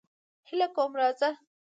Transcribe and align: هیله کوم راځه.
هیله 0.47 0.67
کوم 0.75 0.91
راځه. 0.99 1.29